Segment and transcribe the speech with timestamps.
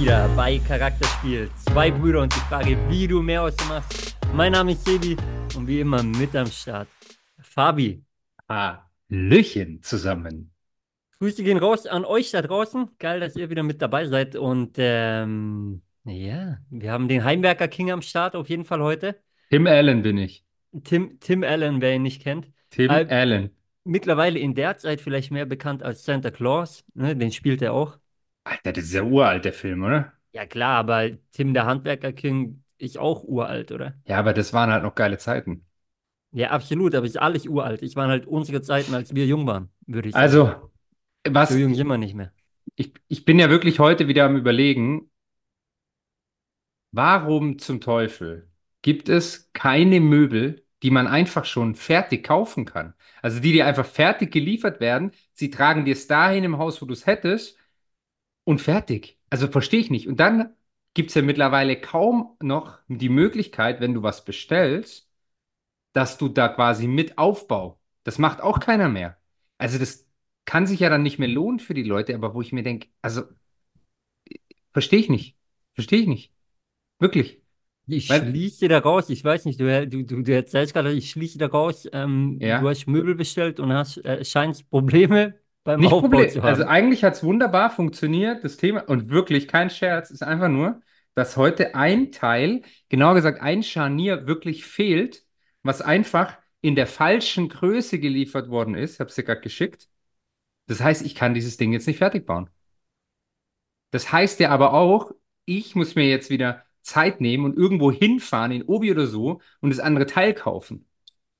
[0.00, 1.50] wieder bei Charakterspiel.
[1.56, 4.16] Zwei Brüder und die Frage, wie du mehr aus dem machst.
[4.32, 5.14] Mein Name ist Sebi
[5.54, 6.88] und wie immer mit am Start.
[7.42, 8.02] Fabi.
[8.48, 10.52] Hallöchen zusammen.
[11.18, 12.88] Grüße gehen raus an euch da draußen.
[12.98, 14.36] Geil, dass ihr wieder mit dabei seid.
[14.36, 19.20] Und ähm, ja, wir haben den Heimwerker King am Start auf jeden Fall heute.
[19.50, 20.46] Tim Allen bin ich.
[20.82, 22.50] Tim, Tim Allen, wer ihn nicht kennt.
[22.70, 23.50] Tim Äh, Allen.
[23.84, 26.84] Mittlerweile in der Zeit vielleicht mehr bekannt als Santa Claus.
[26.94, 27.98] Ne, den spielt er auch.
[28.44, 30.12] Alter, das ist ja uralt, der Film, oder?
[30.32, 33.94] Ja klar, aber Tim der Handwerker King ist auch uralt, oder?
[34.04, 35.66] Ja, aber das waren halt noch geile Zeiten.
[36.32, 37.82] Ja, absolut, aber ist alles uralt.
[37.82, 40.44] Ich waren halt unsere Zeiten, als wir jung waren, würde ich sagen.
[40.44, 40.70] Also,
[41.28, 42.32] was, so jung sind wir nicht mehr.
[42.76, 45.10] ich, ich bin ja wirklich heute wieder am Überlegen,
[46.92, 48.48] warum zum Teufel
[48.82, 52.94] gibt es keine Möbel, die man einfach schon fertig kaufen kann?
[53.22, 56.86] Also die dir einfach fertig geliefert werden, sie tragen dir es dahin im Haus, wo
[56.86, 57.56] du es hättest
[58.44, 59.18] und fertig.
[59.30, 60.08] Also verstehe ich nicht.
[60.08, 60.54] Und dann
[60.94, 65.08] gibt es ja mittlerweile kaum noch die Möglichkeit, wenn du was bestellst,
[65.92, 67.80] dass du da quasi mit Aufbau.
[68.04, 69.18] Das macht auch keiner mehr.
[69.58, 70.06] Also das
[70.44, 72.88] kann sich ja dann nicht mehr lohnen für die Leute, aber wo ich mir denke,
[73.02, 73.22] also
[74.72, 75.36] verstehe ich nicht.
[75.74, 76.32] Verstehe ich nicht.
[76.98, 77.40] Wirklich.
[77.86, 81.38] Ich Weil- schließe daraus, ich weiß nicht, du, du, du, du erzählst gerade, ich schließe
[81.38, 82.60] daraus, ähm, Ja.
[82.60, 86.30] du hast Möbel bestellt und hast äh, scheinst Probleme beim Nicht Aufbau Problem.
[86.30, 86.48] zu haben.
[86.48, 88.44] Also eigentlich hat es wunderbar funktioniert.
[88.44, 90.80] Das Thema, und wirklich kein Scherz, ist einfach nur,
[91.14, 95.24] dass heute ein Teil, genauer gesagt ein Scharnier wirklich fehlt,
[95.62, 98.94] was einfach in der falschen Größe geliefert worden ist.
[98.94, 99.88] Ich habe es dir gerade geschickt.
[100.66, 102.48] Das heißt, ich kann dieses Ding jetzt nicht fertig bauen.
[103.90, 105.10] Das heißt ja aber auch,
[105.44, 109.70] ich muss mir jetzt wieder Zeit nehmen und irgendwo hinfahren, in Obi oder so, und
[109.70, 110.86] das andere Teil kaufen.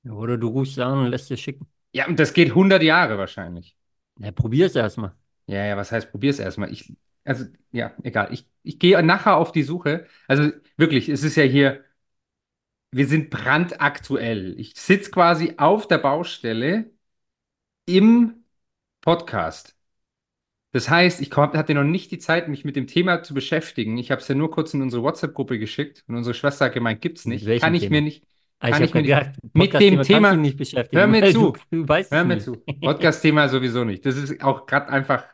[0.03, 1.67] Oder du rufst an und lässt dir schicken.
[1.93, 3.75] Ja, und das geht 100 Jahre wahrscheinlich.
[4.21, 5.13] Ja, probier's erstmal.
[5.47, 6.71] Ja, ja, was heißt, probier's erstmal.
[6.71, 6.93] Ich,
[7.23, 8.31] also, ja, egal.
[8.31, 10.05] Ich, ich gehe nachher auf die Suche.
[10.27, 11.83] Also wirklich, es ist ja hier,
[12.91, 14.59] wir sind brandaktuell.
[14.59, 16.91] Ich sitze quasi auf der Baustelle
[17.85, 18.43] im
[19.01, 19.75] Podcast.
[20.73, 23.97] Das heißt, ich hatte noch nicht die Zeit, mich mit dem Thema zu beschäftigen.
[23.97, 27.01] Ich habe es ja nur kurz in unsere WhatsApp-Gruppe geschickt und unsere Schwester hat gemeint,
[27.01, 27.45] gibt's nicht.
[27.59, 27.95] Kann ich Thema?
[27.95, 28.23] mir nicht.
[28.63, 31.07] Ah, ich Kann hab ich mir grad nicht- gedacht, mit dem Thema- nicht beschäftigen, Hör
[31.07, 31.51] mir zu.
[31.71, 32.45] Du, du weißt Hör mir nicht.
[32.45, 32.57] zu.
[32.81, 34.05] Podcast-Thema sowieso nicht.
[34.05, 35.25] Das ist auch gerade einfach,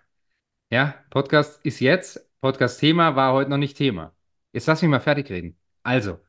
[0.71, 4.15] ja, Podcast ist jetzt, Podcast-Thema war heute noch nicht Thema.
[4.53, 5.57] Jetzt lass mich mal fertig reden.
[5.83, 6.19] Also,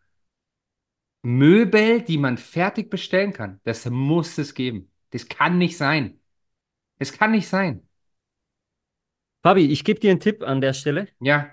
[1.22, 4.90] Möbel, die man fertig bestellen kann, das muss es geben.
[5.10, 6.20] Das kann nicht sein.
[6.98, 7.88] Es kann nicht sein.
[9.44, 11.08] Fabi, ich gebe dir einen Tipp an der Stelle.
[11.20, 11.50] Ja,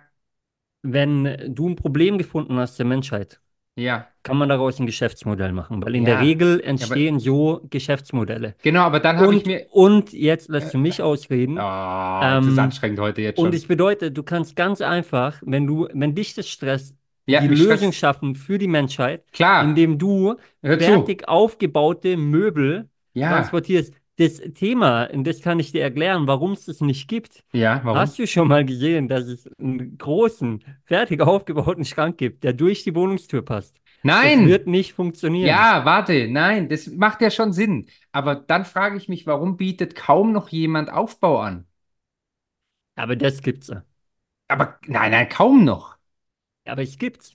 [0.81, 3.41] Wenn du ein Problem gefunden hast der Menschheit,
[3.75, 4.07] ja.
[4.23, 8.55] kann man daraus ein Geschäftsmodell machen, weil in Ja, der Regel entstehen so Geschäftsmodelle.
[8.63, 9.65] Genau, aber dann habe ich Und, mir.
[9.71, 11.57] und jetzt lässt du mich ausreden.
[11.57, 13.47] Oh, das ist Ähm, anstrengend heute jetzt schon.
[13.47, 16.95] Und es bedeutet, du kannst ganz einfach, wenn du, wenn dich das stresst,
[17.27, 20.85] Ja, die Lösung stresst- schaffen für die Menschheit, Klar, indem du hör zu.
[20.85, 23.93] fertig aufgebaute Möbel Ja, transportierst.
[24.17, 27.43] Das Thema, und das kann ich dir erklären, warum es das nicht gibt.
[27.53, 27.97] ja, warum?
[27.99, 32.83] Hast du schon mal gesehen, dass es einen großen, fertig aufgebauten Schrank gibt, der durch
[32.83, 33.75] die Wohnungstür passt?
[34.03, 34.39] Nein!
[34.39, 35.47] Das wird nicht funktionieren.
[35.47, 37.87] Ja, warte, nein, das macht ja schon Sinn.
[38.11, 41.65] Aber dann frage ich mich, warum bietet kaum noch jemand Aufbau an?
[42.95, 43.83] Aber das gibt's ja.
[44.47, 45.97] Aber nein, nein, kaum noch.
[46.65, 47.34] Aber es gibt's.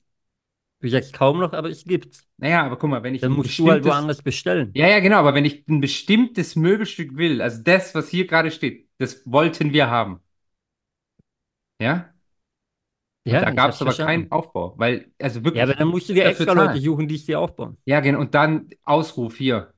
[0.81, 2.27] Du sagst kaum noch, aber es gibt's.
[2.39, 4.71] Naja, aber guck mal, wenn ich Dann musst du halt woanders bestellen.
[4.75, 8.51] Ja, ja, genau, aber wenn ich ein bestimmtes Möbelstück will, also das, was hier gerade
[8.51, 10.21] steht, das wollten wir haben.
[11.81, 12.15] Ja?
[13.25, 14.23] Ja, da gab es aber verstanden.
[14.23, 15.59] keinen Aufbau, weil, also wirklich.
[15.59, 16.53] Ja, aber dann musst du dir extra.
[16.53, 17.77] Leute suchen, die es dir aufbauen.
[17.85, 19.75] Ja, genau, und dann Ausruf hier.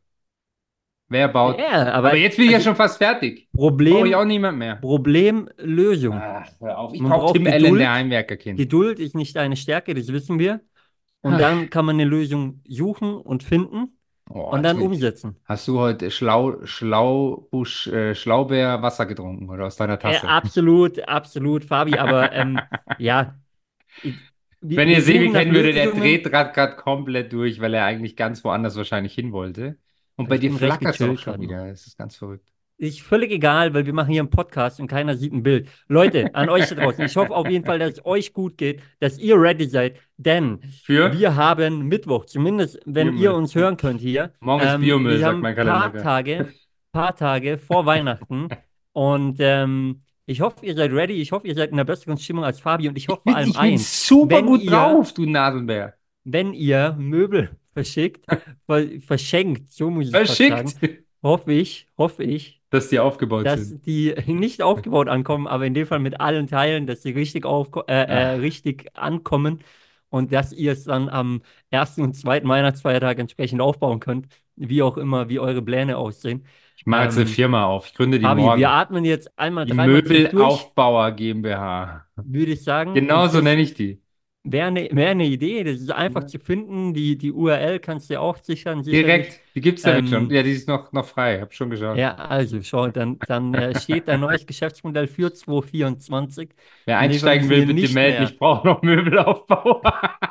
[1.09, 1.59] Wer baut?
[1.59, 3.49] Ja, aber, aber jetzt bin ich ja also schon fast fertig.
[3.53, 4.77] Brauche Problem, ich auch niemand mehr.
[4.77, 6.15] Problemlösung.
[6.15, 6.95] Ach, hör auf.
[6.95, 7.81] Ich brauche Tim Allen, Geduld.
[7.81, 8.59] der Heimwerkerkind.
[8.59, 10.61] Geduld ist nicht deine Stärke, das wissen wir.
[11.23, 11.39] Und Ach.
[11.41, 13.99] dann kann man eine Lösung suchen und finden
[14.31, 15.37] Oh, und dann umsetzen.
[15.45, 20.27] Hast du heute Schlau, Schlaubusch, äh, Schlaubeer Wasser getrunken oder aus deiner Äh, Tasse?
[20.27, 21.99] absolut, absolut, Fabi.
[21.99, 22.59] Aber ähm,
[22.99, 23.39] ja,
[24.01, 24.21] ich-
[24.61, 28.77] Wenn ihr Sebi kennen würdet, der dreht gerade komplett durch, weil er eigentlich ganz woanders
[28.77, 29.79] wahrscheinlich hin wollte.
[30.17, 31.67] Und bei dir flackert es auch schon wieder.
[31.69, 32.52] Es ist ganz verrückt.
[32.83, 35.69] Ist völlig egal, weil wir machen hier einen Podcast und keiner sieht ein Bild.
[35.87, 38.83] Leute, an euch da draußen, ich hoffe auf jeden Fall, dass es euch gut geht,
[38.99, 41.13] dass ihr ready seid, denn Für?
[41.17, 43.23] wir haben Mittwoch, zumindest wenn Biomüll.
[43.23, 44.33] ihr uns hören könnt hier.
[44.41, 46.03] Morgen ist Ähm, Biomüll, wir sagt haben mein ein paar Kalender.
[46.03, 46.49] Tage,
[46.91, 48.49] paar Tage vor Weihnachten
[48.93, 52.43] und ähm, ich hoffe, ihr seid ready, ich hoffe, ihr seid in einer besseren Stimmung
[52.45, 55.15] als Fabi und ich hoffe vor allem ich bin eins, super wenn gut ihr- drauf,
[55.15, 55.95] du Nasenbär.
[56.25, 58.27] wenn ihr Möbel verschickt,
[58.67, 61.05] ver verschenkt, so muss ich fast sagen, Verschickt.
[61.23, 63.81] Hoffe ich, hoffe ich, dass die aufgebaut dass sind.
[63.87, 67.83] die nicht aufgebaut ankommen, aber in dem Fall mit allen Teilen, dass sie richtig, aufko
[67.89, 69.63] äh, äh, Ach, richtig ankommen
[70.11, 74.97] und dass ihr es dann am ersten und zweiten Weihnachtsfeiertag entsprechend aufbauen könnt, wie auch
[74.99, 76.47] immer, wie eure Pläne aussehen.
[76.77, 77.87] ich mache jetzt eine Ähm, Firma auf.
[77.87, 78.71] Ich gründe die Fabi, wir morgen.
[78.71, 82.07] atmen jetzt einmal Die Möbelaufbauer GmbH.
[82.17, 82.93] würde ich sagen.
[82.95, 84.03] Genau Und so das nenne ich die.
[84.45, 85.65] Wäre eine wär eine Idee.
[85.65, 86.27] Das ist einfach Ja.
[86.27, 86.95] zu finden.
[86.95, 89.07] Die, die URL kannst du auch sichern, sicherlich.
[89.07, 89.41] Direkt.
[89.55, 90.25] Die gibt es damit schon.
[90.25, 91.41] Ähm, Ja, die ist noch, noch frei.
[91.41, 91.97] Hab schon geschaut.
[91.99, 96.51] Ja, also schau, dann, dann äh, steht ein neues Geschäftsmodell für 2024.
[96.87, 98.25] Wer einsteigen will, bitte melden.
[98.25, 99.83] Ich brauche noch Möbelaufbauer.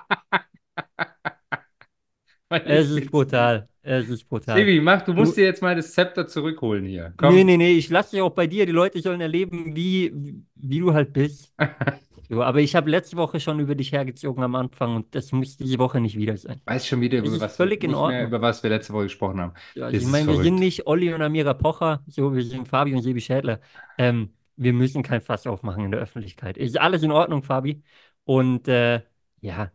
[2.49, 3.67] Weil Es ist brutal.
[3.83, 4.57] Es ist brutal.
[4.57, 7.13] Sebi, mach, du musst Du, dir jetzt mal das Zepter zurückholen hier.
[7.17, 7.35] nee, Komm.
[7.45, 8.65] nee, nee, ich lasse dich auch bei dir.
[8.65, 10.13] Die Leute sollen erleben, wie,
[10.55, 11.53] wie du halt bist.
[12.31, 15.57] So, aber ich habe letzte Woche schon über dich hergezogen am Anfang und das muss
[15.57, 16.61] diese Woche nicht wieder sein.
[16.65, 18.27] Weiß schon wieder, über ist was, völlig in nicht mehr, Ordnung.
[18.27, 19.53] über was wir letzte Woche gesprochen haben.
[19.73, 22.93] Ja, Also ich meine, wir sind nicht Olli und Amira Pocher, so, wir sind Fabi
[22.93, 23.59] und Sebi Schädler.
[23.97, 26.57] Ähm, wir müssen kein Fass aufmachen in der Öffentlichkeit.
[26.57, 27.83] Ist alles in Ordnung, Fabi.
[28.25, 29.01] Und äh,
[29.41, 29.71] ja,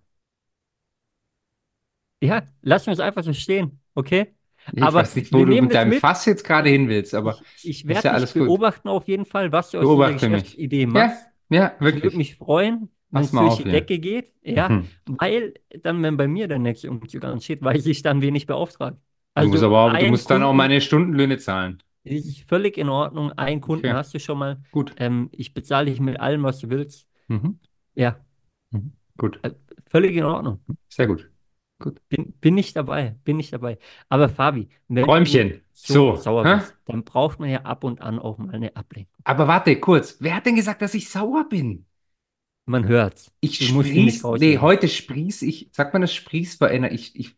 [2.22, 4.34] ja, lassen wir es einfach so stehen, okay?
[4.72, 6.00] Ich Aber weiß nicht, wo du mit deinem mit.
[6.00, 8.48] Fass jetzt gerade hin willst, aber Ich, ich werde ja alles gut.
[8.48, 10.42] beobachten auf jeden Fall, was du aus dieser Beobachte mich.
[10.42, 11.12] Geschäftsidee Ja,
[11.50, 12.16] ja, Ich würde wirklich.
[12.16, 13.70] mich freuen, wenn es durch auf die.
[13.70, 14.90] Decke geht, ja, Mhm.
[15.06, 18.98] weil dann, wenn bei mir der nächste Umzug ansteht, weiß ich dann, wen ich beauftrage.
[19.38, 21.82] Du musst Also aber du musst dann auch meine Stundenlöhne zahlen.
[22.04, 23.32] ist völlig in Ordnung.
[23.32, 24.62] Einen Kunden Okay, hast du schon mal.
[24.70, 24.94] gut.
[24.96, 27.06] Ähm, ich bezahle dich mit allem, was du willst.
[27.28, 27.58] Mhm.
[27.94, 28.20] Ja,
[28.70, 28.92] Mhm.
[29.18, 29.50] Gut, äh,
[29.90, 30.60] völlig in Ordnung.
[30.88, 31.30] sehr gut.
[31.86, 32.00] Gut.
[32.08, 33.78] Bin, bin ich dabei, bin ich dabei.
[34.08, 35.62] Aber Fabi, wenn du Räumchen.
[35.72, 36.48] so So, sauer hä?
[36.48, 39.24] bist, dann braucht man ja ab und an auch mal eine Ablenkung.
[39.24, 40.16] Aber warte, kurz.
[40.20, 41.86] Wer hat denn gesagt, dass ich sauer bin?
[42.66, 43.32] Man hört's.
[43.40, 47.14] Ich Du nicht sprieß, nee, heute sprieß ich, sagt man das sprieß bei einer, ich,
[47.16, 47.36] ich,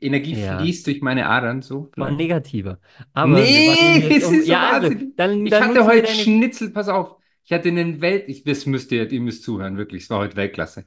[0.00, 2.80] Energie Ja, fließt durch meine Adern, so war negativer.
[3.12, 4.30] Aber Nee, es um.
[4.30, 6.10] ist Ja, also, dann, Ich dann hatte heute deine.
[6.10, 7.16] Schnitzel, pass auf.
[7.44, 10.04] Ich hatte einen Welt, ich, das müsst ihr, ihr müsst zuhören, wirklich.
[10.04, 10.86] Es war heute Weltklasse.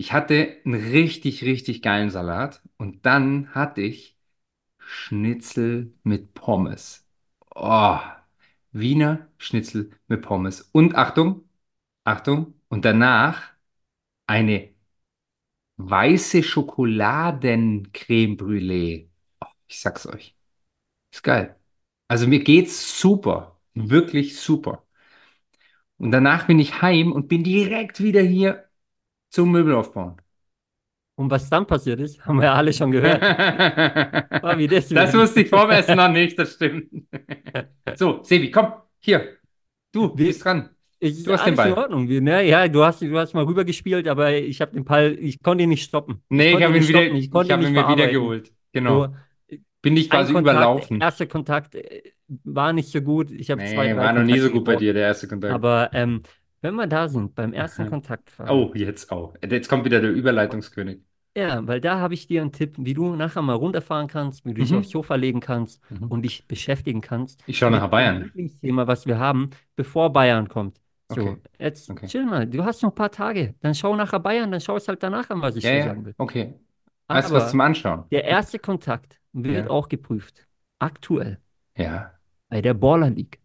[0.00, 4.16] Ich hatte einen richtig, richtig geilen Salat und dann hatte ich
[4.78, 7.06] Schnitzel mit Pommes.
[7.54, 7.98] Oh,
[8.72, 10.62] Wiener Schnitzel mit Pommes.
[10.72, 11.44] Und Achtung,
[12.04, 13.52] Achtung, und danach
[14.26, 14.70] eine
[15.76, 19.08] weiße Schokoladencreme Brûlée.
[19.42, 20.34] Oh, ich sag's euch.
[21.12, 21.56] Ist geil.
[22.08, 23.60] Also mir geht's super.
[23.74, 24.82] Wirklich super.
[25.98, 28.69] Und danach bin ich heim und bin direkt wieder hier
[29.30, 30.16] zum Möbel aufbauen.
[31.16, 33.20] Und was dann passiert ist, haben wir ja alle schon gehört.
[34.40, 35.12] Fabi, Das deswegen.
[35.12, 36.90] wusste ich Essen noch nicht, das stimmt.
[37.94, 39.36] So, Sebi, komm, hier.
[39.92, 40.70] Du Wir, bist dran.
[41.00, 41.78] ist Du hast den alles in Ball.
[41.78, 42.08] Ordnung.
[42.08, 45.42] Wir, ne, ja, du hast, du hast mal rübergespielt, aber ich habe den Ball, ich
[45.42, 46.22] konnte ihn nicht stoppen.
[46.28, 47.74] Ich Nee, ich ihn habe ihn wieder, stoppen, ich ich konnte ihn habe ihn nicht
[47.74, 48.52] mir wieder geholt.
[48.72, 49.04] Genau.
[49.04, 49.14] So,
[49.82, 51.00] Bin ich quasi Kontakt, überlaufen.
[51.00, 52.02] erster Kontakt äh,
[52.44, 53.30] war nicht so gut.
[53.30, 55.52] Ich habe zwei, Nee, drei war noch nie so gut bei dir, der erste Kontakt.
[55.54, 56.22] Aber ähm,
[56.62, 59.34] wenn wir da sind, beim ersten Kontakt, Fabi, Oh, jetzt auch.
[59.42, 61.00] Jetzt kommt wieder der Überleitungskönig.
[61.36, 64.50] Ja, weil da habe ich dir einen Tipp, wie du nachher mal runterfahren kannst, wie
[64.52, 64.90] du dich aufs Mhm.
[64.90, 66.08] Sofa legen kannst Mhm.
[66.08, 68.22] und dich beschäftigen kannst Ich schaue nachher mit dem Bayern.
[68.24, 70.80] Lieblingsthema, was wir haben, bevor Bayern kommt.
[71.08, 72.06] So, Okay, jetzt okay.
[72.06, 74.88] chill mal, du hast noch ein paar Tage, dann schau nachher Bayern, dann schau es
[74.88, 76.16] halt danach an, was ich Ja, dir ja, sagen will.
[76.18, 76.54] okay.
[77.10, 78.04] Weißt du was Aber zum Anschauen?
[78.10, 79.70] der erste Kontakt wird Ja.
[79.70, 80.48] auch geprüft,
[80.78, 81.40] aktuell,
[81.76, 82.18] Ja.
[82.48, 83.39] bei der Baller League.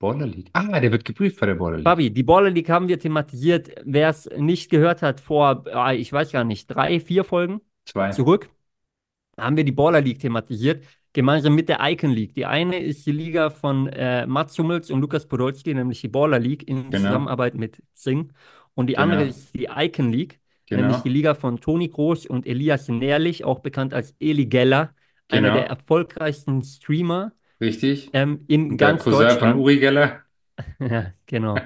[0.00, 0.48] Baller League.
[0.54, 1.84] Ah, der wird geprüft bei der Baller League.
[1.84, 3.70] Fabi, die Baller League haben wir thematisiert.
[3.84, 8.10] Wer es nicht gehört hat, vor, ah, ich weiß gar nicht, drei, vier Folgen Zwei.
[8.10, 8.48] zurück,
[9.38, 12.34] haben wir die Baller League thematisiert, gemeinsam mit der Icon League.
[12.34, 16.38] Die eine ist die Liga von äh, Mats Hummels und Lukas Podolski, nämlich die Baller
[16.38, 17.06] League in Genau.
[17.08, 18.32] Zusammenarbeit mit Zing.
[18.74, 19.30] Und die andere Genau.
[19.30, 20.40] ist die Icon League,
[20.70, 21.02] nämlich Genau.
[21.02, 24.94] die Liga von Toni Kroos und Elias Nährlich, auch bekannt als Eli Geller,
[25.28, 25.60] einer Genau.
[25.60, 28.10] der erfolgreichsten Streamer Richtig.
[28.12, 29.60] ähm, in der ganz Cousin von Deutschland.
[29.60, 30.20] Uri Geller.
[30.78, 31.56] Ja, genau.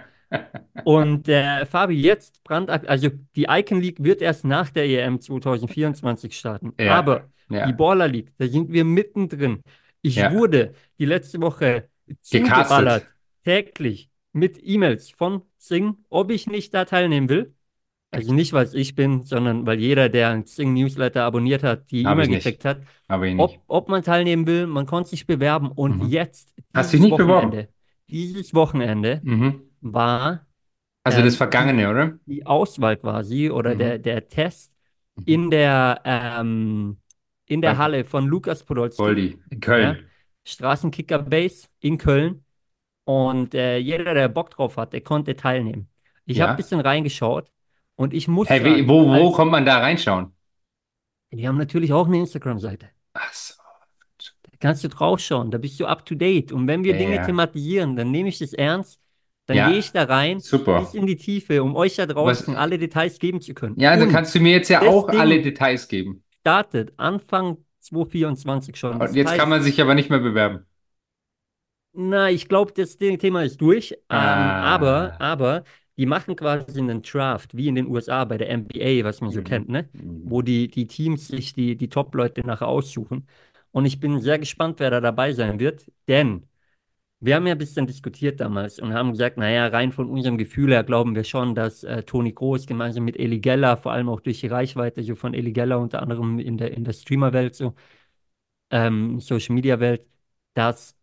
[0.85, 6.37] Und äh, Fabi, jetzt brandaktuell, also die Icon League wird erst nach der EM 2024
[6.37, 6.75] starten.
[6.79, 9.63] Ja, Aber die ja, Baller League, da sind wir mittendrin.
[10.03, 10.33] Ich ja.
[10.33, 11.89] wurde die letzte Woche
[12.21, 13.07] zugeballert,
[13.45, 17.55] täglich mit E-Mails von Sing, ob ich nicht da teilnehmen will.
[18.15, 22.03] Also nicht, weil es ich bin, sondern weil jeder, der einen Sing-Newsletter abonniert hat, die
[22.03, 22.83] E-Mail gekriegt hat,
[23.37, 24.67] ob, ob man teilnehmen will.
[24.67, 25.71] Man konnte sich bewerben.
[25.73, 26.09] Und Mhm.
[26.11, 27.49] jetzt, Hast dich dieses nicht beworben?
[27.49, 27.69] Wochenende,
[28.09, 29.63] dieses Wochenende Mhm.
[29.81, 30.47] war
[31.05, 32.19] Also das ähm, Vergangene, oder?
[32.27, 33.79] die Auswahl quasi oder Mhm.
[33.79, 34.73] der, der Test
[35.17, 35.25] Mhm.
[35.27, 37.01] in der, ähm,
[37.47, 37.79] in der.
[37.79, 39.39] Halle von Lukas Podolski, Goldi.
[39.51, 40.11] In ja, Köln.
[40.45, 42.45] Straßenkicker Base in Köln.
[43.05, 45.89] Und äh, jeder, der Bock drauf hat, der konnte teilnehmen.
[46.27, 46.57] Ich habe ein Ja.
[46.57, 47.51] bisschen reingeschaut
[47.97, 50.33] und ich muss Hey, sagen, wo, wo als, kommt man da reinschauen?
[51.33, 52.89] die haben natürlich auch eine Instagram-Seite.
[53.15, 53.55] Ach so.
[54.61, 56.53] kannst du draufschauen, da bist du up to date.
[56.53, 57.21] Und wenn wir Ja, Dinge ja.
[57.21, 59.01] thematisieren, dann nehme ich das ernst,
[59.47, 60.95] dann gehe ich Ja, da rein, bis super.
[60.95, 63.77] in die Tiefe, um euch da Was, draußen alle Details geben zu können.
[63.77, 66.25] ja, dann Und kannst du mir jetzt ja auch alle Ding Details geben.
[66.41, 69.01] startet Anfang 2024 schon.
[69.01, 70.67] Und Das jetzt kann heißt, man sich aber nicht mehr bewerben.
[71.93, 73.95] na, ich glaube, das Thema ist durch.
[74.11, 75.21] Ähm, aber, Ah.
[75.21, 75.65] aber
[75.97, 79.41] die machen quasi einen Draft, wie in den USA bei der NBA, was man so
[79.41, 79.45] Mhm.
[79.45, 79.89] kennt, ne?
[79.93, 80.23] Mhm.
[80.25, 83.27] Wo die, die Teams sich die, die Top-Leute nachher aussuchen.
[83.73, 86.47] Und ich bin sehr gespannt, wer da dabei sein wird, denn
[87.21, 90.73] wir haben ja ein bisschen diskutiert damals und haben gesagt, naja, rein von unserem Gefühl
[90.73, 94.21] her glauben wir schon, dass äh, Toni Kroos gemeinsam mit Eli Geller, vor allem auch
[94.21, 97.75] durch die Reichweite so von Eli Geller unter anderem in der, in der Streamer-Welt, so
[98.71, 100.07] ähm, Social-Media-Welt,
[100.55, 100.97] dass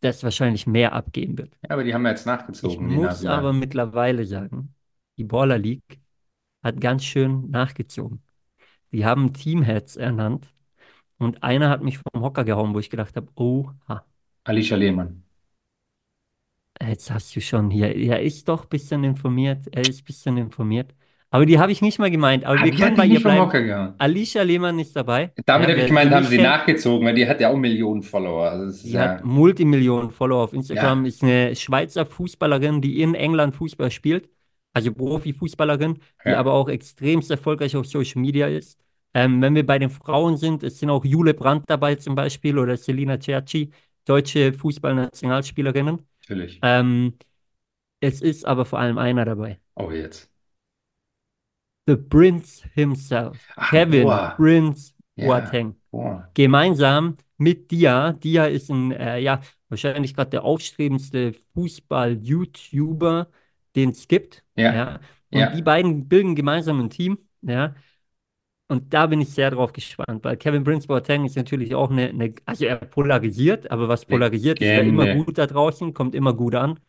[0.00, 1.56] das wahrscheinlich mehr abgeben wird.
[1.62, 2.26] Ja, aber die haben ja jetzt
[2.60, 4.74] Ich nachgezogen, die muss aber mittlerweile sagen,
[5.18, 6.00] die Baller League
[6.62, 8.22] hat ganz schön nachgezogen.
[8.92, 10.54] Die haben Teamheads ernannt
[11.18, 14.04] und einer hat mich vom Hocker gehauen, wo ich gedacht habe, oha.
[14.44, 15.22] Alicia Lehmann.
[16.80, 17.94] Jetzt hast du schon hier.
[17.96, 19.66] Er ist doch ein bisschen informiert.
[19.72, 20.94] Er ist ein bisschen informiert.
[21.30, 22.44] Aber die habe ich nicht mal gemeint.
[22.44, 23.94] Aber Ah, wir können hat bei ihr bleiben.
[23.98, 25.32] Alicia Lehmann ist dabei.
[25.44, 28.48] Damit Ja, habe ich gemeint, haben sie nachgezogen, weil die hat ja auch Millionen Follower.
[28.50, 33.14] Also die hat ja, Multimillionen Follower auf Instagram, ja, ist eine Schweizer Fußballerin, die in
[33.14, 34.28] England Fußball spielt.
[34.72, 38.78] Also Profifußballerin, die aber auch extremst erfolgreich auf Social Media ist.
[39.14, 42.58] Ähm, wenn wir bei den Frauen sind, es sind auch Jule Brandt dabei zum Beispiel
[42.58, 43.70] oder Selina Cerci,
[44.04, 46.00] deutsche Fußballnationalspielerinnen.
[46.20, 46.60] natürlich.
[46.62, 47.14] Ähm,
[48.00, 49.58] es ist aber vor allem einer dabei.
[49.74, 50.30] Oh, jetzt.
[51.86, 54.34] The Prince himself, Ach, Kevin boah.
[54.36, 56.28] Prince Boateng, boah.
[56.34, 58.12] gemeinsam mit Dia.
[58.12, 63.28] Dia ist ein, äh, ja, wahrscheinlich gerade der aufstrebendste Fußball-YouTuber,
[63.76, 64.44] den es gibt.
[64.56, 65.00] Ja, Ja.
[65.30, 65.60] Und die ja.
[65.62, 67.18] beiden bilden gemeinsam ein Team.
[67.42, 67.74] Ja.
[68.68, 72.08] Und da bin ich sehr drauf gespannt, weil Kevin Prince Boateng ist natürlich auch eine,
[72.08, 75.24] eine, also er polarisiert, aber was polarisiert, ist ja immer Legende.
[75.24, 76.80] gut da draußen, kommt immer gut an.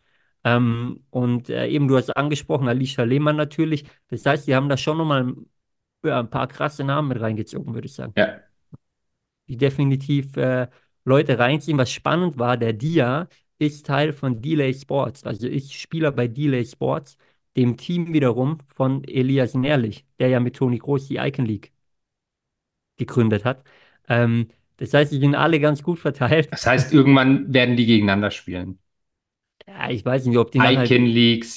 [0.43, 3.85] Ähm, und äh, eben, du hast angesprochen, Alicia Lehmann natürlich.
[4.09, 5.33] Das heißt, die haben da schon nochmal
[6.05, 8.15] ja, ein paar krasse Namen mit reingezogen, würde ich sagen.
[8.15, 8.43] Ja,
[9.47, 10.67] Die definitiv äh,
[11.05, 11.77] Leute reinziehen.
[11.77, 13.27] Was spannend war, der Dia
[13.59, 15.23] ist Teil von Delay Sports.
[15.23, 17.17] Also ist Spieler bei Delay Sports,
[17.55, 21.71] dem Team wiederum von Elias Nährlich, der ja mit Toni Kroos die Icon League
[22.97, 23.63] gegründet hat.
[24.07, 26.51] Ähm, das heißt, die sind alle ganz gut verteilt.
[26.51, 28.79] das heißt, irgendwann werden die gegeneinander spielen.
[29.67, 30.59] Ja, ich weiß nicht, ob die.
[30.59, 31.05] Icon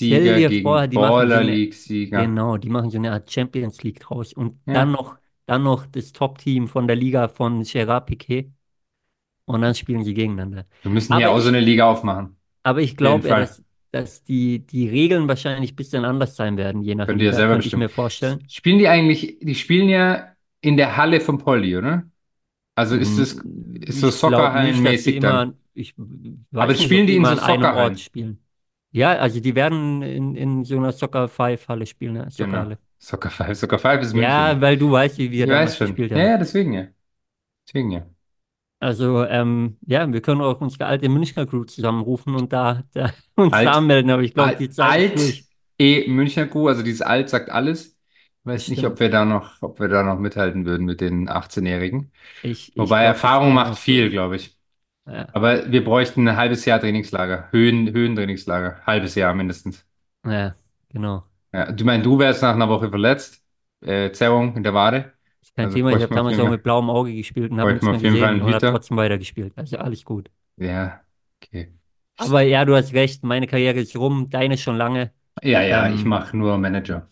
[0.06, 2.36] Stell League-Sieger gegen vor, so Baller eine, League-Sieger.
[2.36, 4.32] genau, die machen so eine Art Champions League draus.
[4.32, 8.52] Und dann Ja, noch, dann noch das Top-Team von der Liga von Gerard Piqué.
[9.46, 10.66] Und dann spielen sie gegeneinander.
[10.82, 12.36] wir müssen hier Aber auch so ich, eine Liga aufmachen.
[12.62, 16.94] aber ich glaube dass, dass die, die Regeln wahrscheinlich ein bisschen anders sein werden, je
[16.94, 18.48] nach Könnt ihr Liga, ich mir vorstellen.
[18.48, 22.04] Spielen die eigentlich, die spielen ja in der Halle von Polly, oder?
[22.76, 23.42] Also ist ist
[23.92, 25.59] Hm, so Ich glaube nicht, dass die Soccerhallen-mäßig dann.
[25.74, 25.94] Ich
[26.54, 28.44] Aber nicht, spielen ob die in so einem Ort spielen.
[28.92, 32.30] Ja, also die werden in, in so einer Soccer Five Halle spielen, ne?
[32.36, 32.68] Genau.
[32.70, 32.78] Soccerhalle.
[32.98, 33.58] Soccer 5.
[33.58, 34.60] Soccer 5 ist Ja, München.
[34.60, 35.46] weil du weißt, wie wir
[35.76, 35.76] schon.
[35.78, 36.32] gespielt Ja, haben.
[36.32, 36.88] ja, deswegen ja.
[37.66, 38.10] Deswegen ja.
[38.78, 43.60] Also, ähm, ja, wir können auch unsere alte Münchner Crew zusammenrufen und da, da uns
[43.60, 45.44] da Alt, anmelden, aber ich glaube, die Zeit alt,
[45.78, 47.98] eh Münchner Kuh, also dieses Alt sagt alles.
[48.40, 49.00] Ich Das weiß nicht, ob stimmt.
[49.00, 52.12] wir da noch, ob wir da noch mithalten würden mit den 18-Jährigen.
[52.42, 54.58] Ich, ich Wobei glaube, das Erfahrung macht viel, glaube ich.
[55.06, 57.48] Ja, Aber wir bräuchten ein halbes Jahr Trainingslager.
[57.52, 58.80] Höhen, Höhentrainingslager.
[58.86, 59.84] Halbes Jahr mindestens.
[60.24, 60.56] ja,
[60.88, 61.24] genau.
[61.52, 63.42] Ja, du meinst, du wärst nach einer Woche verletzt.
[63.80, 65.12] Äh, Zerrung in der Wade.
[65.42, 65.92] Ist kein Also Thema.
[65.92, 68.38] Ich habe damals auch mit blauem Auge gespielt und habe nichts mehr auf jeden Fall
[68.38, 69.52] gesehen und habe trotzdem weitergespielt.
[69.56, 70.30] Also alles gut.
[70.56, 71.04] Ja,
[71.42, 71.72] okay.
[72.16, 75.12] Aber ja, du hast recht, meine Karriere ist rum, deine schon lange.
[75.42, 77.08] Ja, ja, ich Ähm, mache nur Manager.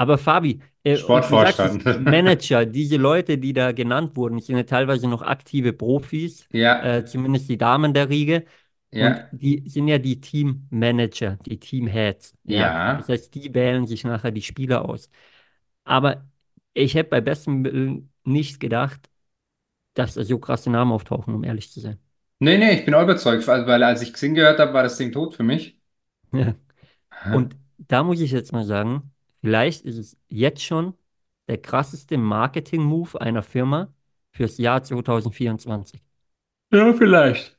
[0.00, 1.84] Aber Fabi, äh, und du sagst Sportvorstand.
[2.00, 7.04] Manager, diese Leute, die da genannt wurden, sind ja teilweise noch aktive Profis, Ja, äh,
[7.04, 8.46] zumindest die Damen der Riege.
[8.92, 12.32] Und ja, die sind ja die Teammanager, die Teamheads.
[12.44, 12.96] Ja?
[12.96, 13.12] Das ja.
[13.12, 15.10] heißt, die wählen sich nachher die Spieler aus.
[15.84, 16.24] Aber
[16.72, 19.10] ich hätte bei bestem Willen nicht gedacht,
[19.92, 21.98] dass da so krasse Namen auftauchen, um ehrlich zu sein.
[22.38, 24.96] Nee, nee, ich bin auch überzeugt, weil, weil als ich Xing gehört habe, war das
[24.96, 25.78] Ding tot für mich.
[26.32, 26.54] Ja.
[27.34, 30.94] Und da muss ich jetzt mal sagen, vielleicht ist es jetzt schon
[31.48, 33.92] der krasseste Marketing-Move einer Firma
[34.32, 36.02] fürs Jahr 2024.
[36.72, 37.56] Ja, vielleicht.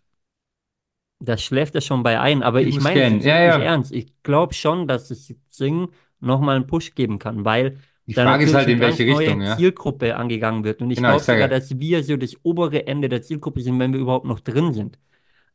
[1.20, 3.60] Das schläft er schon bei ein, aber Ich ich meine es jetzt Ja, ja.
[3.60, 3.92] ernst.
[3.92, 8.44] Ich glaube schon, dass es Xing nochmal einen Push geben kann, weil Die da Frage
[8.46, 9.56] ist halt, in welche Richtung, ja.
[9.56, 10.82] Zielgruppe angegangen wird.
[10.82, 13.94] Und ich Genau, glaube sogar, dass wir so das obere Ende der Zielgruppe sind, wenn
[13.94, 14.98] wir überhaupt noch drin sind.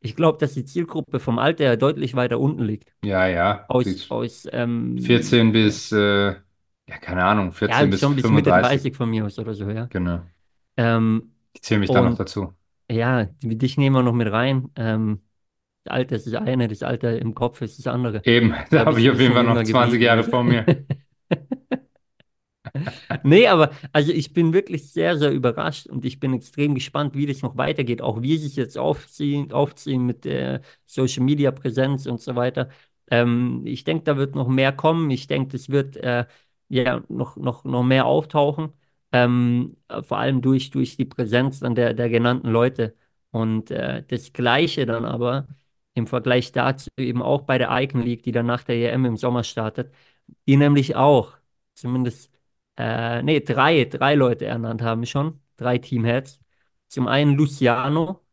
[0.00, 2.92] Ich glaube, dass die Zielgruppe vom Alter her deutlich weiter unten liegt.
[3.04, 3.64] ja, ja.
[3.68, 8.50] Aus, aus, ähm, 14 bis, äh, ja, keine Ahnung, ja, 14 bis schon bis Mitte
[8.50, 8.70] 35.
[8.82, 9.86] 30 von mir aus oder so, ja.
[9.86, 10.20] Genau.
[10.76, 12.52] Ähm, Ich zähle mich da noch dazu.
[12.90, 14.70] Ja, dich nehmen wir noch mit rein.
[14.76, 15.22] Ähm,
[15.84, 18.22] das Alter ist das eine, das Alter im Kopf ist das andere.
[18.24, 20.04] Eben, da Da habe ich auf jeden Fall noch jünger 20 geblieben.
[20.04, 20.64] Jahre vor mir.
[23.23, 27.26] Nee, aber also ich bin wirklich sehr, sehr überrascht und ich bin extrem gespannt, wie
[27.26, 32.21] das noch weitergeht, auch wie es jetzt aufziehen, aufziehen mit der Social Media Präsenz und
[32.21, 32.68] so weiter.
[33.11, 35.11] Ähm, ich denke, da wird noch mehr kommen.
[35.11, 36.26] Ich denke, das wird äh,
[36.68, 38.73] ja noch, noch, noch mehr auftauchen,
[39.12, 42.97] ähm, äh, vor allem durch, durch die Präsenz dann der, der genannten Leute.
[43.30, 45.47] Und äh, das Gleiche dann aber
[45.95, 49.16] im Vergleich dazu eben auch bei der Icon League, die dann nach der EM im
[49.16, 49.92] Sommer startet,
[50.47, 51.37] die nämlich auch
[51.75, 52.33] zumindest
[52.76, 56.40] äh, nee, drei, drei Leute ernannt haben schon, drei Teamheads.
[56.88, 58.25] Zum einen Luciano,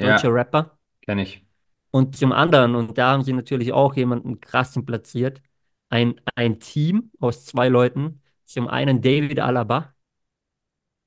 [0.00, 1.46] deutscher Ja, Rapper, kenne ich.
[1.90, 5.40] und zum anderen, und da haben sie natürlich auch jemanden krassen platziert,
[5.88, 8.22] ein, ein Team aus zwei Leuten.
[8.44, 9.94] Zum einen David Alaba,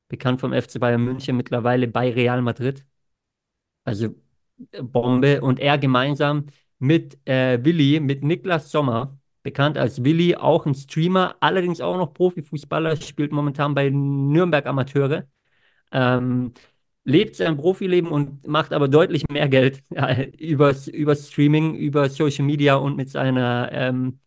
[0.09, 2.85] bekannt vom FC Bayern München, mittlerweile bei Real Madrid.
[3.85, 4.15] Also
[4.71, 5.41] äh, Bombe.
[5.41, 6.47] Und er gemeinsam
[6.79, 12.13] mit äh, Willi, mit Niklas Sommer, bekannt als Willi, auch ein Streamer, allerdings auch noch
[12.13, 15.25] Profifußballer, spielt momentan bei Nürnberg Amateure.
[15.91, 16.53] Ähm,
[17.03, 22.45] lebt sein Profileben und macht aber deutlich mehr Geld äh, über, über Streaming, über Social
[22.45, 24.19] Media und mit seiner ähm,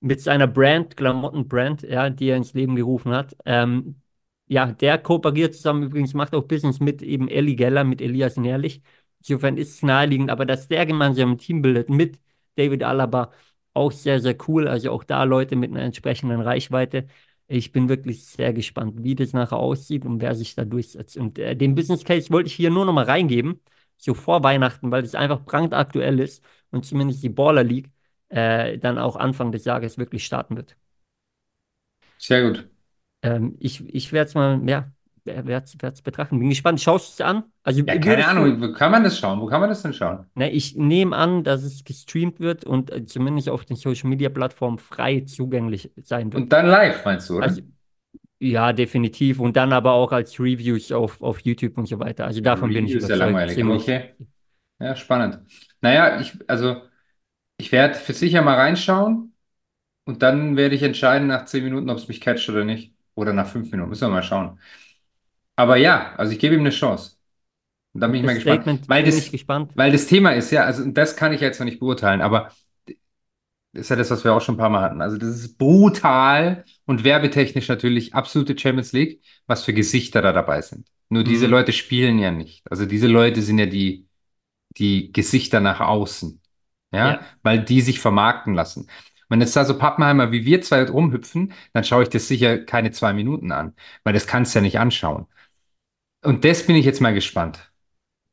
[0.00, 3.36] mit seiner Brand, Klamottenbrand, ja, die er ins Leben gerufen hat.
[3.44, 4.00] Ähm,
[4.46, 8.82] ja, der kooperiert zusammen übrigens, macht auch Business mit eben Elli Geller, mit Elias Nährlich.
[9.20, 12.18] Insofern ist es naheliegend, aber dass der gemeinsam ein Team bildet mit
[12.56, 13.32] David Alaba,
[13.78, 14.68] auch sehr, sehr cool.
[14.68, 17.06] Also auch da Leute mit einer entsprechenden Reichweite.
[17.48, 21.16] Ich bin wirklich sehr gespannt, wie das nachher aussieht und wer sich da durchsetzt.
[21.16, 23.60] Und äh, den Business Case wollte ich hier nur noch mal reingeben,
[23.96, 27.90] so vor Weihnachten, weil es einfach brandaktuell ist und zumindest die Baller League
[28.28, 30.76] äh, dann auch Anfang des Jahres wirklich starten wird.
[32.18, 32.68] Sehr gut.
[33.22, 34.92] Ähm, ich ich werde es mal, ja,
[35.46, 36.38] werde es betrachten.
[36.38, 36.80] Bin gespannt.
[36.80, 37.44] Schaust du es an?
[37.62, 39.40] Also Ja, keine Ahnung, wo kann man das schauen?
[39.40, 40.26] Wo kann man das denn schauen?
[40.34, 44.28] ne, ich nehme an, dass es gestreamt wird und äh, zumindest auf den Social Media
[44.28, 46.42] Plattformen frei zugänglich sein wird.
[46.42, 47.46] Und dann live, meinst du, oder?
[47.46, 47.62] Also,
[48.40, 49.40] ja, definitiv.
[49.40, 52.24] Und dann aber auch als Reviews auf, auf YouTube und so weiter.
[52.26, 53.26] Also davon bin ich Review ist ja überzeugt.
[53.26, 54.14] langweilig, okay.
[54.80, 55.40] Ja, spannend.
[55.80, 56.82] Naja, ich, also,
[57.58, 59.34] ich werde für sicher mal reinschauen
[60.04, 62.94] und dann werde ich entscheiden nach zehn Minuten, ob es mich catcht oder nicht.
[63.14, 64.60] Oder nach fünf Minuten, müssen wir mal schauen.
[65.58, 67.16] Aber ja, also ich gebe ihm eine Chance.
[67.94, 68.64] Und dann bin ich mal Das gespannt.
[68.64, 69.74] Statement Weil bin ich das, gespannt.
[69.74, 72.52] weil das Thema ist, ja, also und das kann ich jetzt noch nicht beurteilen, aber
[73.72, 75.02] das ist ja das, was wir auch schon ein paar Mal hatten.
[75.02, 80.62] Also das ist brutal und werbetechnisch natürlich absolute Champions League, was für Gesichter da dabei
[80.62, 80.88] sind.
[81.10, 81.52] Nur diese Mhm.
[81.52, 82.62] Leute spielen ja nicht.
[82.70, 84.06] Also diese Leute sind ja die,
[84.78, 86.40] die Gesichter nach außen.
[86.92, 87.20] Ja, Ja.
[87.42, 88.88] weil die sich vermarkten lassen.
[89.28, 92.92] Wenn jetzt da so Pappenheimer wie wir zwei rumhüpfen, dann schaue ich das sicher keine
[92.92, 95.26] zwei Minuten an, weil das kannst du ja nicht anschauen.
[96.22, 97.70] Und das bin ich jetzt mal gespannt.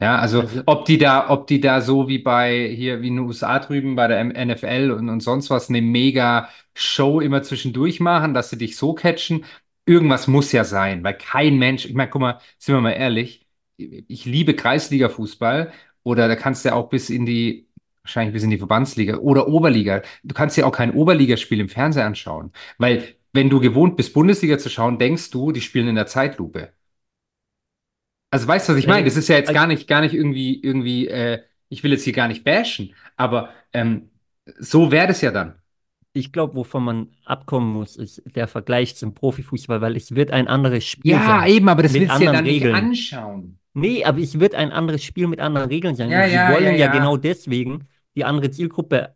[0.01, 3.17] Ja, also Also, ob die da, ob die da so wie bei hier wie in
[3.17, 7.99] den USA drüben bei der NFL und, und sonst was eine mega Show immer zwischendurch
[8.01, 9.45] machen, dass sie dich so catchen.
[9.85, 13.47] Irgendwas muss ja sein, weil kein Mensch, ich meine, guck mal, sind wir mal ehrlich,
[13.77, 15.71] ich liebe Kreisliga-Fußball
[16.03, 17.69] oder da kannst du ja auch bis in die,
[18.03, 20.01] wahrscheinlich bis in die Verbandsliga oder Oberliga.
[20.23, 24.57] Du kannst ja auch kein Oberligaspiel im Fernsehen anschauen, weil wenn du gewohnt bist, Bundesliga
[24.57, 26.73] zu schauen, denkst du, die spielen in der Zeitlupe.
[28.35, 29.05] Also weißt du, was ich meine?
[29.05, 32.03] Das ist ja jetzt also gar nicht, gar nicht irgendwie, irgendwie, äh, ich will jetzt
[32.03, 34.09] hier gar nicht bashen, aber ähm,
[34.59, 35.55] so wäre das ja dann.
[36.13, 40.47] ich glaube, wovon man abkommen muss, ist der Vergleich zum Profifußball, weil es wird ein
[40.47, 41.49] anderes Spiel Ja, sein.
[41.49, 42.75] eben, aber das willst du ja dann nicht Regeln.
[42.75, 43.59] anschauen.
[43.73, 46.09] Nee, aber es wird ein anderes Spiel mit anderen Regeln sein.
[46.09, 47.17] Ja, Und sie ja, ja, wollen ja genau ja.
[47.17, 49.15] deswegen die andere Zielgruppe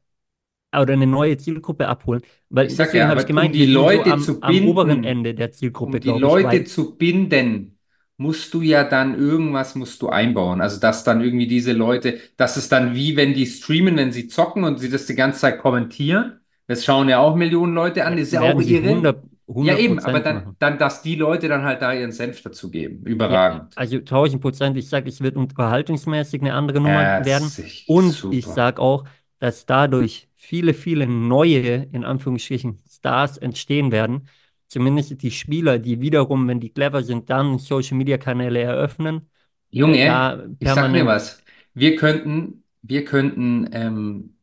[0.76, 2.22] oder eine neue Zielgruppe abholen.
[2.50, 4.20] Weil Ich sag deswegen ja, habe ich aber um gemeint, die sind so Leute am,
[4.20, 7.79] zu am oberen binden, Ende der Zielgruppe, um die ich, Leute weil zu binden,
[8.20, 10.62] musst du ja dann irgendwas musst du einbauen.
[10.62, 14.28] Also dass dann irgendwie diese Leute, dass es dann wie wenn die streamen, wenn sie
[14.28, 16.40] zocken und sie das die ganze Zeit kommentieren.
[16.68, 18.84] Das schauen ja auch Millionen Leute an, ja, das ist ja auch werden sie irre.
[18.84, 19.24] 100,
[19.62, 23.06] Ja, 100 eben, aber dann, dann, dass die Leute dann halt da ihren Senf dazugeben.
[23.26, 23.76] Ja, Überragend.
[23.76, 24.78] also 1000 Prozent.
[24.78, 27.54] Ich sage, es wird unterhaltungsmäßig eine andere Nummer werden.
[27.54, 28.52] Herzlich, Und ich super.
[28.52, 29.06] sage auch,
[29.40, 34.28] dass dadurch viele, viele neue, in Anführungsstrichen, Stars entstehen werden.
[34.70, 39.30] Zumindest die Spieler, die wiederum, wenn die clever sind, dann Social-Media-Kanäle eröffnen,
[39.72, 41.06] Junge, da ich sag permanent.
[41.06, 41.44] was.
[41.74, 44.38] Wir könnten, wir könnten ähm,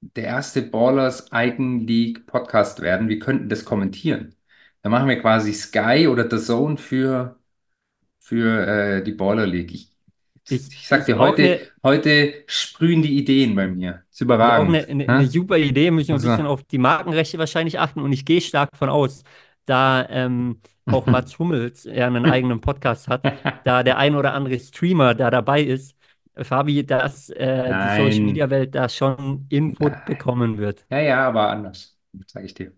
[0.00, 3.08] der erste Ballers Icon League Podcast werden.
[3.08, 4.36] Wir könnten das kommentieren.
[4.82, 7.40] Dann machen wir quasi Sky oder The Zone für,
[8.20, 8.66] für
[9.00, 9.72] äh, die Baller League.
[9.74, 9.92] Ich,
[10.48, 14.04] Ist, ich sag dir, heute, eine, heute sprühen die Ideen bei mir.
[14.12, 14.88] Ist ist auch eine, überragend.
[14.88, 15.90] eine, eine super Idee.
[15.90, 18.00] Müssen wir ein Also, bisschen auf die Markenrechte wahrscheinlich achten.
[18.00, 19.22] Und ich gehe stark von aus,
[19.70, 23.30] da ähm, auch Mats Hummels ja einen eigenen Podcast hat,
[23.64, 25.96] da der ein oder andere Streamer da dabei ist,
[26.36, 27.88] Fabi, dass äh, die.
[27.90, 30.04] Social Media Welt da schon Input Nein.
[30.04, 30.86] bekommen wird.
[30.90, 32.72] Ja, ja, aber anders, sage ich dir.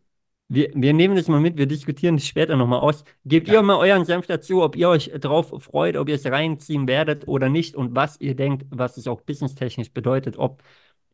[0.48, 3.04] Wir, wir nehmen das mal mit, wir diskutieren das später nochmal aus.
[3.24, 3.54] Gebt Ja.
[3.54, 7.26] ihr mal euren Senf dazu, ob ihr euch drauf freut, ob ihr es reinziehen werdet
[7.26, 10.62] oder nicht und was ihr denkt, was es auch businesstechnisch bedeutet, ob,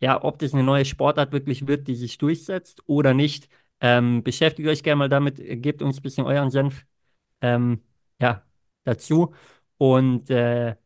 [0.00, 3.48] ja, ob das eine neue Sportart wirklich wird, die sich durchsetzt oder nicht.
[3.80, 6.84] Ähm, beschäftigt euch gerne mal damit, gebt uns ein bisschen euren Senf
[7.42, 7.82] ähm,
[8.20, 8.44] ja,
[8.84, 9.34] dazu.
[9.78, 10.76] Und äh,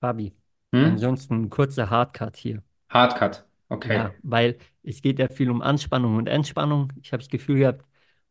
[0.00, 0.34] Fabi,
[0.72, 0.88] Hm?
[0.88, 2.62] ansonsten ein kurzer Hardcut hier.
[2.90, 3.42] Hardcut.
[3.70, 4.04] Okay.
[4.04, 6.92] Ja, weil es geht ja viel um Anspannung und Entspannung.
[7.02, 7.84] Ich habe das Gefühl gehabt,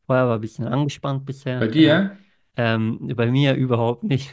[0.05, 1.59] vorher war ein bisschen angespannt bisher.
[1.59, 2.17] Bei dir?
[2.57, 4.31] Ähm, bei mir überhaupt nicht.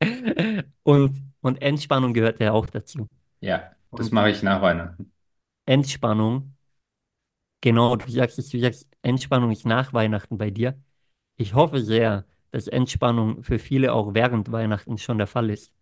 [0.82, 3.08] Und, und Entspannung gehört ja auch dazu.
[3.40, 5.10] Ja, das Und mache ich nach Weihnachten.
[5.66, 6.55] Entspannung,
[7.60, 10.80] genau, du sagst es, du sagst, Entspannung ist nach Weihnachten bei dir.
[11.36, 15.72] Ich hoffe sehr, dass Entspannung für viele auch während Weihnachten schon der Fall ist.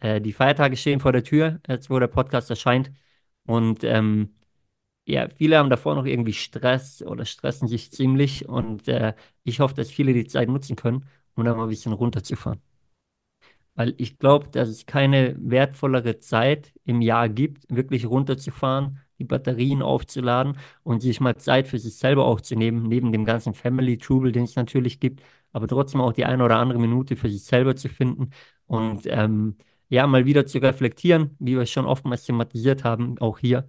[0.00, 2.92] Äh, die Feiertage stehen vor der Tür, jetzt wo der Podcast erscheint.
[3.46, 4.34] Und ähm,
[5.06, 8.48] ja, viele haben davor noch irgendwie Stress oder stressen sich ziemlich.
[8.48, 9.14] Und äh,
[9.44, 12.62] ich hoffe, dass viele die Zeit nutzen können, um da mal ein bisschen runterzufahren.
[13.74, 19.82] Weil ich glaube, dass es keine wertvollere Zeit im Jahr gibt, wirklich runterzufahren, die Batterien
[19.82, 24.32] aufzuladen und sich mal Zeit für sich selber auch zu nehmen, neben dem ganzen Family-Trubel,
[24.32, 27.76] den es natürlich gibt, aber trotzdem auch die eine oder andere Minute für sich selber
[27.76, 28.30] zu finden
[28.66, 29.56] und ähm,
[29.88, 33.68] ja, mal wieder zu reflektieren, wie wir es schon oftmals thematisiert haben, auch hier,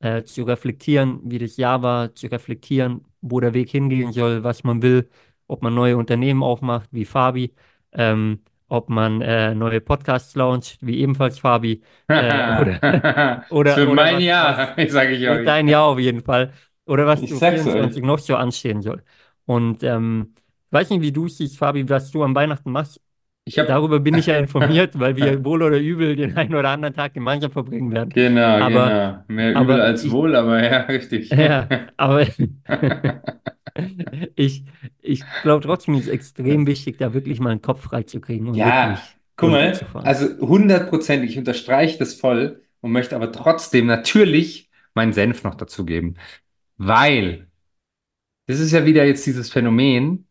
[0.00, 4.64] äh, zu reflektieren, wie das Jahr war, zu reflektieren, wo der Weg hingehen soll, was
[4.64, 5.10] man will,
[5.46, 7.54] ob man neue Unternehmen aufmacht, wie Fabi.
[7.92, 12.80] Ähm, ob man äh, neue Podcasts launcht, wie ebenfalls Fabi, äh, oder,
[13.50, 15.46] oder, Für oder mein was, Jahr, sage ich für euch.
[15.46, 16.52] dein Jahr auf jeden Fall,
[16.86, 18.06] oder was Ich zu sag's 24 euch.
[18.06, 19.02] noch so anstehen soll.
[19.46, 20.34] Und ähm,
[20.66, 23.00] ich weiß nicht, wie du es siehst, Fabi, was du am Weihnachten machst.
[23.44, 26.68] Ich habe Darüber bin ich ja informiert, weil wir wohl oder übel den einen oder
[26.70, 28.10] anderen Tag gemeinsam verbringen werden.
[28.10, 29.24] Genau, Aber, genau.
[29.28, 31.30] Mehr übel als ich- wohl, aber ja, richtig.
[31.30, 32.26] ja, aber
[34.36, 34.64] ich,
[35.00, 38.48] ich glaube trotzdem, es ist extrem wichtig, da wirklich mal einen Kopf frei zu kriegen
[38.48, 39.02] und Ja,
[39.36, 45.44] guck mal, also hundertprozentig, ich unterstreiche das voll und möchte aber trotzdem natürlich meinen Senf
[45.44, 46.16] noch dazugeben,
[46.78, 47.50] weil
[48.46, 50.28] das ist ja wieder jetzt dieses Phänomen,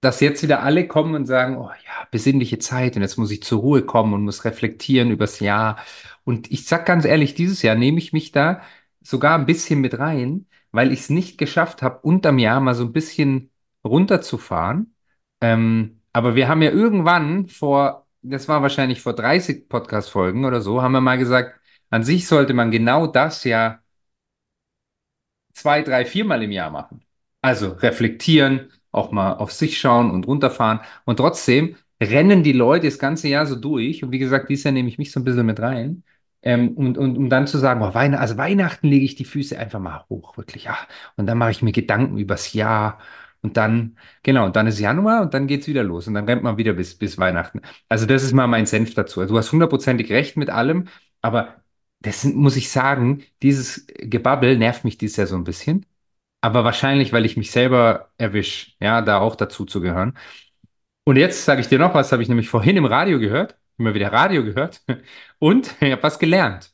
[0.00, 3.42] dass jetzt wieder alle kommen und sagen, oh ja, besinnliche Zeit und jetzt muss ich
[3.42, 5.78] zur Ruhe kommen und muss reflektieren übers Jahr.
[6.24, 8.62] Und ich sag ganz ehrlich, dieses Jahr nehme ich mich da
[9.02, 12.84] sogar ein bisschen mit rein, weil ich es nicht geschafft habe, unterm Jahr mal so
[12.84, 13.50] ein bisschen
[13.84, 14.94] runterzufahren.
[15.40, 20.82] Ähm, aber wir haben ja irgendwann vor, das war wahrscheinlich vor 30 Podcast-Folgen oder so,
[20.82, 21.60] haben wir mal gesagt,
[21.90, 23.80] an sich sollte man genau das ja
[25.54, 27.02] zwei, drei, viermal im Jahr machen.
[27.42, 30.80] Also reflektieren, auch mal auf sich schauen und runterfahren.
[31.04, 34.02] Und trotzdem rennen die Leute das ganze Jahr so durch.
[34.02, 36.02] Und wie gesagt, dieses Jahr nehme ich mich so ein bisschen mit rein.
[36.46, 39.58] Ähm, und, und um dann zu sagen, boah, Weihnachten, also Weihnachten lege ich die Füße
[39.58, 40.78] einfach mal hoch, wirklich, ja.
[41.16, 43.00] Und dann mache ich mir Gedanken übers Jahr.
[43.42, 46.06] Und dann, genau, und dann ist Januar und dann geht's wieder los.
[46.06, 47.62] Und dann rennt man wieder bis, bis Weihnachten.
[47.88, 49.20] Also das ist mal mein Senf dazu.
[49.20, 50.86] Also du hast hundertprozentig recht mit allem,
[51.20, 51.56] aber
[52.00, 55.84] das muss ich sagen, dieses Gebabbel nervt mich dieses Jahr so ein bisschen.
[56.42, 60.16] Aber wahrscheinlich, weil ich mich selber erwisch, ja, da auch dazu zu gehören.
[61.04, 63.94] Und jetzt sage ich dir noch was, habe ich nämlich vorhin im Radio gehört, immer
[63.94, 64.82] wieder Radio gehört
[65.38, 66.72] und ich habe was gelernt.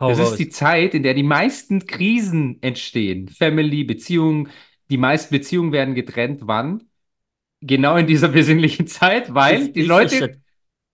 [0.00, 0.38] Hau Es ist raus.
[0.38, 3.28] die Zeit, in der die meisten Krisen entstehen.
[3.28, 4.48] Family, Beziehungen,
[4.90, 6.40] die meisten Beziehungen werden getrennt.
[6.44, 6.84] Wann?
[7.62, 10.38] Genau in dieser besinnlichen Zeit, weil Ist- die ist Leute, das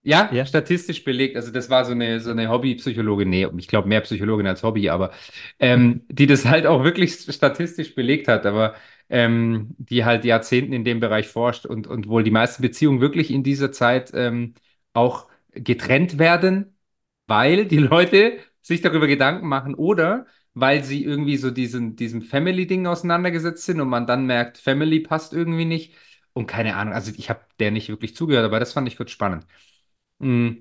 [0.03, 0.45] ja, Ja.
[0.45, 4.47] statistisch belegt, also das war so eine, so eine Hobbypsychologin, nee, ich glaube mehr Psychologin
[4.47, 5.11] als Hobby, aber
[5.59, 8.75] ähm, die das halt auch wirklich statistisch belegt hat, aber
[9.09, 13.31] ähm, die halt Jahrzehnten in dem Bereich forscht und, und wohl die meisten Beziehungen wirklich
[13.31, 14.55] in dieser Zeit ähm,
[14.95, 16.77] auch getrennt werden,
[17.27, 22.87] weil die Leute sich darüber Gedanken machen oder weil sie irgendwie so diesen, diesem Family-Ding
[22.87, 25.93] auseinandergesetzt sind und man dann merkt, Family passt irgendwie nicht
[26.33, 29.11] und keine Ahnung, also ich habe der nicht wirklich zugehört, aber das fand ich kurz
[29.11, 29.45] spannend.
[30.19, 30.51] Mm,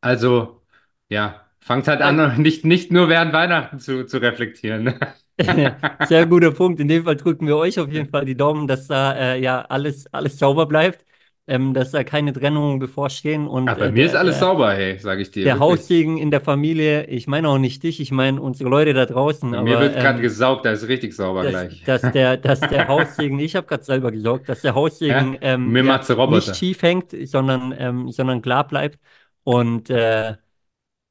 [0.00, 0.62] Also,
[1.08, 4.94] ja, fangt halt an, nicht, nicht nur während Weihnachten zu, zu reflektieren.
[6.02, 6.80] Sehr guter Punkt.
[6.80, 9.62] In dem Fall drücken wir euch auf jeden Fall die Daumen, dass da äh, ja
[9.62, 11.04] alles, alles sauber bleibt,
[11.50, 14.72] ähm, dass da keine Trennungen bevorstehen und Aber bei äh, mir ist alles der, sauber,
[14.74, 15.44] hey, sage ich dir.
[15.44, 15.60] der wirklich.
[15.60, 19.54] Haussegen in der Familie, ich meine auch nicht dich, ich meine unsere Leute da draußen,
[19.54, 21.84] Bei mir aber wird gerade ähm, gesaugt, da ist richtig sauber dass, gleich.
[21.84, 25.72] dass der, dass der Haussegen, ich habe gerade selber gesorgt, dass der Haussegen Ja, ähm,
[25.72, 26.46] mir ja, Roboter.
[26.46, 28.98] nicht schief hängt, sondern, ähm, sondern klar bleibt.
[29.44, 30.36] Und äh,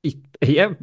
[0.02, 0.75] ich, ja,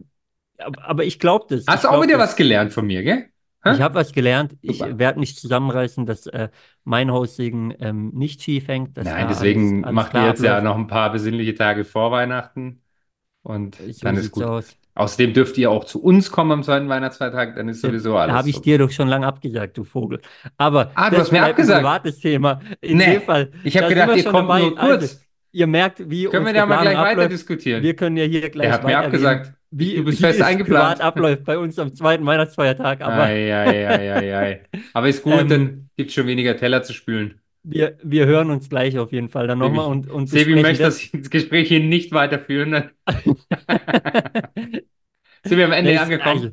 [0.58, 1.66] aber aber ich glaube das.
[1.66, 2.22] Hast du auch wieder das.
[2.22, 3.30] was gelernt von mir, gell?
[3.72, 4.56] Ich habe was gelernt.
[4.62, 6.50] Ich werde nicht zusammenreißen, dass äh,
[6.84, 8.96] mein Haussegen ähm, nicht schief hängt.
[8.98, 12.82] Nein, deswegen alles, alles macht ihr jetzt ja noch ein paar besinnliche Tage vor Weihnachten
[13.42, 14.44] und So dann ist gut.
[14.44, 14.76] aus.
[14.94, 18.50] Außerdem dürft ihr auch zu uns kommen am zweiten Weihnachtsfeiertag, dann ist sowieso alles Habe
[18.50, 18.62] ich so.
[18.62, 20.20] dir doch schon lange abgesagt, du Vogel.
[20.56, 22.60] Aber Ah, du das hast mir bleibt ein privates Thema.
[22.80, 24.56] In Nee, dem Fall, ich hab da gedacht, ihr kommt dabei.
[24.56, 25.02] nur kurz.
[25.02, 25.20] Also,
[25.52, 27.28] ihr merkt, wie Können wir da mal gleich weiter abläuft.
[27.28, 27.82] diskutieren?
[27.82, 29.52] Wir können ja hier gleich Der hat mir abgesagt.
[29.70, 30.98] Wie, Du bist wie fest es eingeplant.
[30.98, 33.00] privat abläuft bei uns am zweiten Weihnachtsfeiertag.
[33.00, 34.60] Aber Ei, ei, ei, ei, ei.
[34.94, 37.40] Aber ist gut, Ähm, dann gibt es schon weniger Teller zu spülen.
[37.62, 41.10] wir, wir hören uns gleich auf jeden Fall dann nochmal und, und Sebi möchte das.
[41.12, 42.90] das, Gespräch hier nicht weiterführen.
[45.44, 46.36] Sind wir am Ende Das- angekommen.
[46.38, 46.50] also,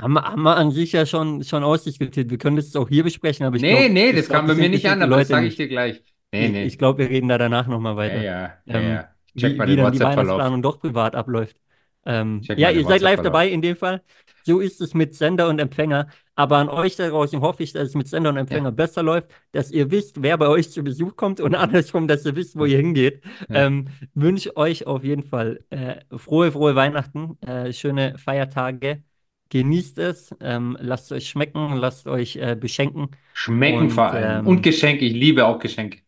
[0.00, 2.30] haben, wir- haben wir an sich ja schon, schon ausdiskutiert.
[2.30, 4.46] Wir können das auch hier besprechen, aber ich nee, glaub, nee, ich das glaub, kam
[4.48, 6.02] bei mir nicht an, aber das sage ich dir gleich.
[6.32, 6.64] Nee, Ich, nee.
[6.64, 8.22] ich glaube, wir reden da danach nochmal Ja, weiter.
[8.22, 9.08] ja, ja, Ähm, ja.
[9.34, 10.16] Ich check wie, mal wie den dann die WhatsApp-Verlauf.
[10.38, 11.56] Weihnachtsplanung doch privat abläuft.
[12.04, 14.02] Ähm, ja, ihr seid live dabei in dem Fall.
[14.44, 16.08] So ist es mit Sender und Empfänger.
[16.34, 18.70] Aber an euch da draußen hoffe ich, dass es mit Sender und Empfänger Ja.
[18.70, 22.34] besser läuft, dass ihr wisst, wer bei euch zu Besuch kommt und andersrum, dass ihr
[22.34, 23.22] wisst, wo ihr hingeht.
[23.48, 23.66] Ja.
[23.66, 29.02] Ähm, wünsche euch auf jeden Fall äh, frohe, frohe Weihnachten, äh, schöne Feiertage.
[29.50, 33.10] Genießt es, ähm, lasst euch schmecken, lasst euch äh, beschenken.
[33.34, 34.40] Schmecken Und, vor allem.
[34.40, 35.04] ähm, Und Geschenke.
[35.04, 35.98] Ich liebe auch Geschenke.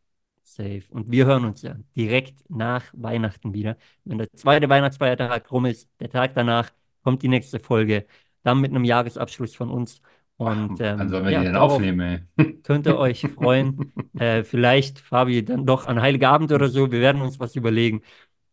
[0.54, 0.82] Safe.
[0.90, 3.76] Und wir hören uns ja direkt nach Weihnachten wieder.
[4.04, 6.70] Wenn der zweite Weihnachtsfeiertag rum ist, der Tag danach,
[7.02, 8.06] kommt die nächste Folge.
[8.42, 10.00] Dann mit einem Jahresabschluss von uns.
[10.36, 12.26] Und ähm, sollen wir ja, die darauf aufnehmen?
[12.36, 12.54] ey?
[12.62, 13.92] könnt ihr euch freuen.
[14.18, 16.90] äh, vielleicht, Fabi, dann doch an Heiligabend oder so.
[16.90, 18.02] Wir werden uns was überlegen.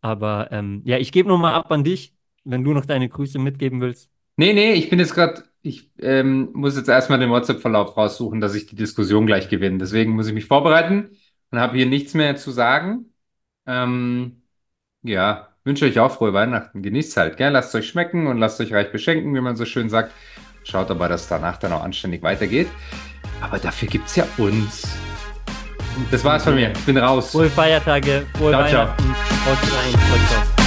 [0.01, 3.81] Aber ähm, ja, ich gebe nochmal ab an dich, wenn du noch deine Grüße mitgeben
[3.81, 4.09] willst.
[4.37, 8.55] Nee, nee, ich bin jetzt gerade, ich ähm, muss jetzt erstmal den WhatsApp-Verlauf raussuchen, dass
[8.55, 9.77] ich die Diskussion gleich gewinne.
[9.77, 11.11] Deswegen muss ich mich vorbereiten
[11.51, 13.13] und habe hier nichts mehr zu sagen.
[13.67, 14.41] Ähm,
[15.03, 16.81] ja, wünsche euch auch frohe Weihnachten.
[16.81, 17.51] Genießt halt, gell?
[17.51, 20.11] Lasst euch schmecken und lasst euch reich beschenken, wie man so schön sagt.
[20.63, 22.67] Schaut aber, dass danach dann auch anständig weitergeht.
[23.41, 24.95] Aber dafür gibt's ja uns.
[26.09, 26.71] Das war's von mir.
[26.71, 27.31] Ich bin raus.
[27.31, 28.87] Frohe Feiertage, frohe Ciao, ciao.
[28.87, 29.15] Weihnachten.
[29.45, 29.91] Haut rein.
[29.91, 30.60] Ciao, ciao.